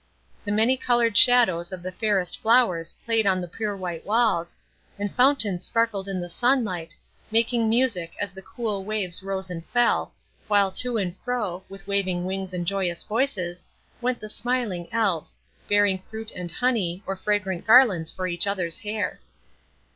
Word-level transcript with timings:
The 0.45 0.51
many 0.51 0.77
colored 0.77 1.15
shadows 1.15 1.71
of 1.71 1.83
the 1.83 1.91
fairest 1.91 2.39
flowers 2.39 2.95
played 3.05 3.27
on 3.27 3.39
the 3.39 3.47
pure 3.47 3.77
white 3.77 4.03
walls, 4.03 4.57
and 4.97 5.13
fountains 5.13 5.63
sparkled 5.63 6.07
in 6.07 6.19
the 6.19 6.27
sunlight, 6.27 6.97
making 7.29 7.69
music 7.69 8.15
as 8.19 8.31
the 8.31 8.41
cool 8.41 8.83
waves 8.83 9.21
rose 9.21 9.51
and 9.51 9.63
fell, 9.67 10.11
while 10.47 10.71
to 10.71 10.97
and 10.97 11.15
fro, 11.17 11.63
with 11.69 11.85
waving 11.85 12.25
wings 12.25 12.51
and 12.51 12.65
joyous 12.65 13.03
voices, 13.03 13.67
went 14.01 14.19
the 14.19 14.27
smiling 14.27 14.91
Elves, 14.91 15.37
bearing 15.69 15.99
fruit 16.09 16.31
and 16.31 16.49
honey, 16.49 17.03
or 17.05 17.15
fragrant 17.15 17.67
garlands 17.67 18.09
for 18.11 18.25
each 18.25 18.47
other's 18.47 18.79
hair. 18.79 19.19